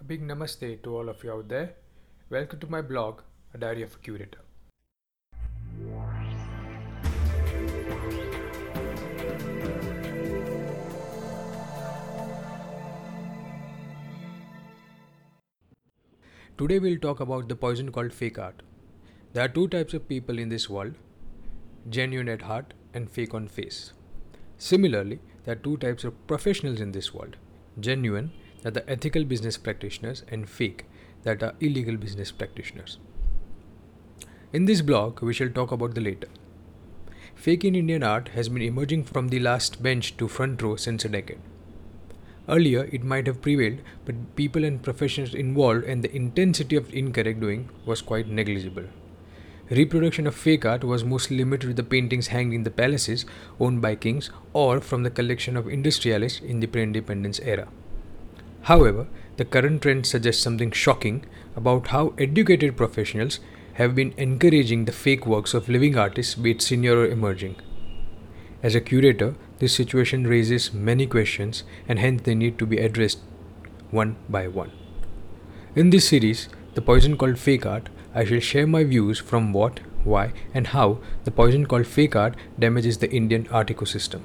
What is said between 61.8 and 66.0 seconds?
how educated professionals have been encouraging the fake works of living